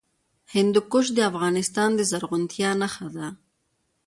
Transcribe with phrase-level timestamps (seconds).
[0.53, 3.27] هندوکش د افغانستان د زرغونتیا نښه ده.